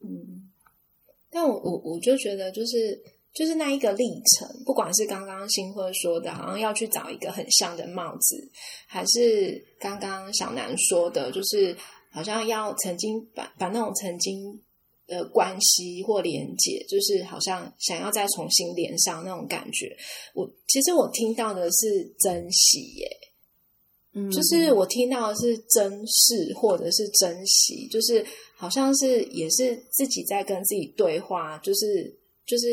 [0.02, 0.48] 嗯，
[1.30, 2.98] 但我我我就觉得就是。
[3.34, 4.04] 就是那一个历
[4.36, 8.50] 程，不管是刚刚新辉说的，好像要去找一个很像的帽子，
[8.86, 11.74] 还是刚刚小南说的，就是
[12.10, 14.60] 好像要曾经把把那种曾经
[15.06, 19.96] 的关系或连接，就是好像想要再重新连上那种感觉。
[20.34, 23.08] 我其实我听到的是珍惜耶，
[24.12, 28.24] 嗯，就是我听到的是珍视或者是珍惜，就是
[28.56, 32.14] 好像是也是自己在跟自己对话，就是
[32.46, 32.66] 就是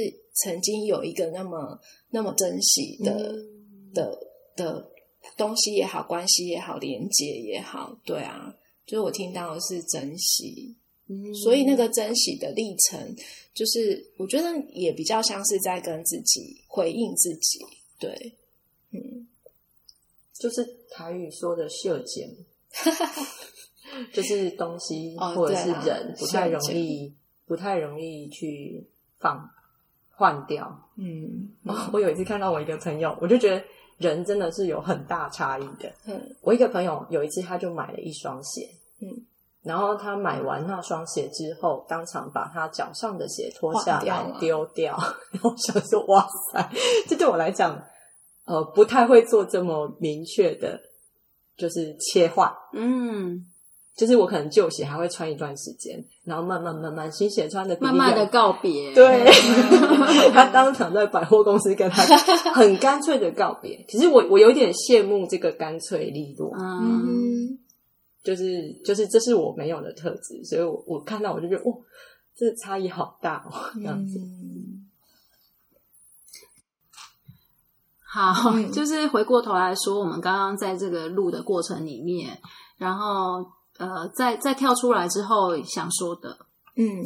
[0.43, 1.79] 曾经有一个那么
[2.09, 3.93] 那么珍惜的、嗯。
[3.93, 4.19] 的
[4.55, 4.91] 的
[5.35, 10.75] 东西也好，关系也好，连接也好，对啊，就是我听到的是珍惜，
[11.07, 11.33] 嗯。
[11.33, 13.15] 所以那个珍惜的历程，
[13.53, 17.59] 就是我觉得也比较像是在跟自己回应自己，
[17.99, 18.37] 对，
[18.91, 19.27] 嗯。
[20.37, 22.29] 就是台语说的秀剪，
[24.13, 27.13] 就是东西哦或者是人不太容秀易，
[27.45, 28.87] 不太容易去
[29.19, 29.49] 放
[30.19, 30.67] 换掉。
[30.97, 33.63] 嗯哦 我有一次看到我一个朋友，我就觉得
[33.97, 35.89] 人真的是有很大差异的。
[36.05, 38.67] 嗯我一个朋友有一次他就买了一双鞋，
[39.01, 39.07] 嗯，
[39.63, 44.97] 然后他买完那双鞋之后，当场把他脚上的鞋脱下来丢掉。
[45.31, 46.69] 然后我想说，哇塞，
[47.07, 47.81] 这对我来讲，
[48.45, 50.81] 呃，不太会做这么明确的，
[51.55, 52.51] 就是切换。
[52.73, 53.45] 嗯，
[53.99, 59.29] 就是我可能旧鞋还会穿一段时间，然后慢慢慢慢新鞋穿的慢慢的告别，对，
[60.31, 62.01] 他当场在百货公司跟他
[62.55, 63.85] 很干脆的告别。
[63.89, 67.59] 其实我我有点羡慕这个干脆利落，嗯，嗯
[68.23, 71.75] 就是就是这是我没有的特质，所以我我看到我就觉得哇，
[72.37, 74.17] 这差异好大哦，这样子。
[74.17, 74.85] 嗯
[78.11, 82.39] 好，嗯就是回过头来说，我们刚刚在这个录的过程里面，
[82.77, 83.45] 然后
[83.79, 86.37] 呃，在在跳出来之后想说的，
[86.75, 87.01] 嗯，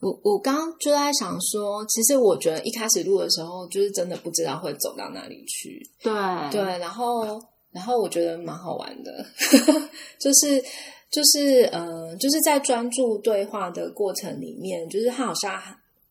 [0.00, 6.12] 我我刚刚就在想说，其实我觉得一开始录的时候，就是真的不知道会走到哪里去，对
[6.52, 7.40] 对，然后
[7.72, 9.24] 然后我觉得蛮好玩的，
[10.20, 10.62] 就是
[11.10, 15.58] 就是呃，就是在专注对话的过程里面，就是它好像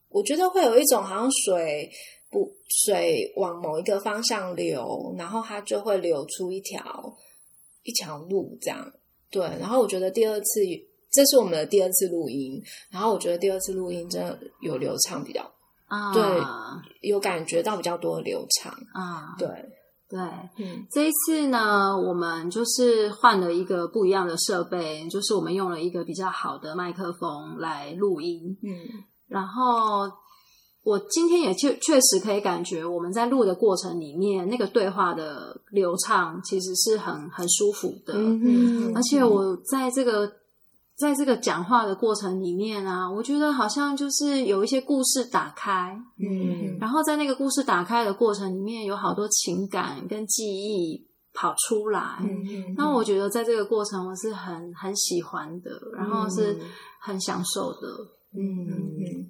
[0.10, 1.88] 我觉得会有一种好像水
[2.32, 2.52] 不
[2.84, 7.16] 水往某一个方向流，然后它就会流出一条
[7.84, 8.92] 一条路这样。
[9.32, 10.62] 对，然后我觉得第二次
[11.12, 12.62] 这是我们的第二次录音，
[12.92, 15.42] 然后我觉得第二次录音真的有流畅比较
[15.88, 16.24] 啊，对
[17.02, 19.48] 有感觉到比较多的流畅，啊，对，
[20.08, 20.20] 对。
[20.58, 28.58] 嗯这一次呢，我们就是换了一个不一样的设备，就是我们用了一个比较好的麦克风来录音。
[28.64, 28.76] 嗯
[29.28, 30.10] 然后
[30.82, 38.14] 我今天也确确实可以感觉，我们在录的过程里面，那个对话的流畅其实是很很舒服的。
[38.16, 40.32] 嗯而且我在这个
[40.96, 52.18] 在这个讲话的过程里面啊，我觉得好像就是有一些故事打开，嗯然后在那个故事打开的过程里面，有好多情感跟记忆跑出来。
[52.22, 56.58] 嗯那我觉得在这个过程我是很很喜欢的，然后是
[57.02, 57.88] 很享受的。
[58.32, 59.28] 嗯嗯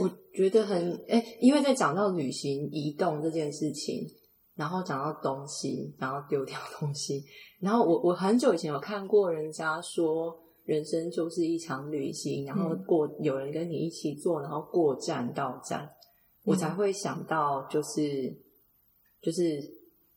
[0.00, 4.06] 我觉得很哎、因为在讲到旅行移动这件事情，
[4.54, 7.24] 然后讲到东西，然后丢掉东西，
[7.60, 15.88] 然后我我很久以前有看过人家说，人生就是一场旅行，然后过有人跟你一起做，然后过站到站，
[16.44, 18.36] 我才会想到就是
[19.22, 19.62] 就是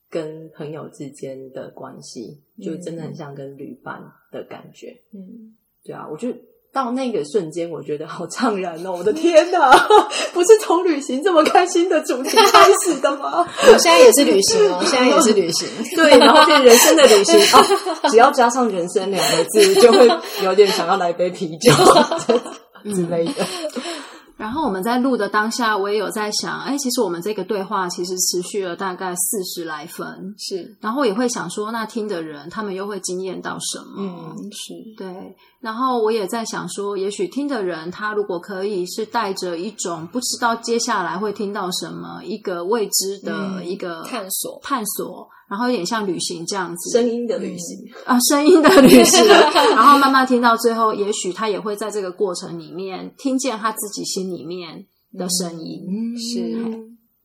[0.09, 5.01] 跟朋友之间的关系，就真的很像跟旅伴的感觉。
[5.13, 5.55] 嗯。
[5.83, 6.37] 对啊，我觉得
[6.73, 8.93] 到那个瞬间，我觉得好怅然哦！
[8.97, 9.69] 我的天哪，
[10.33, 13.45] 不是从旅行这么开心的主题开始的吗？
[13.67, 15.67] 我现在也是旅行哦，现在也是旅行。
[15.95, 17.65] 对，然后就人生的旅行啊，
[18.09, 20.09] 只要加上“人生”两个字，就会
[20.43, 21.73] 有点想要来杯啤酒
[22.95, 23.45] 之类的。
[24.41, 34.01] 然后我们在录的当下，我也有在想，哎，其实我们这个对话其实持续了大概四十来分，是，然后也会想说，那听的人他们又会惊艳到什么？
[34.01, 35.35] 嗯，是对。
[35.59, 49.27] 然后我也在想说，也许听的人他如果可以是带着一种不知道接下来会听到什么，一个未知的一个探索探索，然后有点像旅行这样子，声音的旅行啊，声音的旅行，
[49.75, 56.17] 然后慢慢听到最后，也许他也会在这个过程里面听见他自己心里面的声音。
[56.17, 56.57] 是。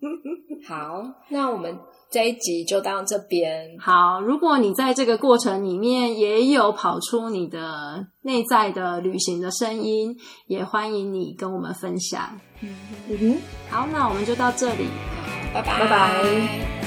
[0.66, 1.78] 好，那我们。
[2.08, 3.76] 这一集就到这边。
[3.80, 10.16] 好，如果你在这个过程里面也有跑出你的内在的旅行的声音，
[10.46, 12.38] 也欢迎你跟我们分享。
[12.62, 12.70] 嗯
[13.18, 13.36] 哼，
[13.68, 14.86] 好，那我们就到这里，
[15.52, 16.85] 拜拜，拜拜。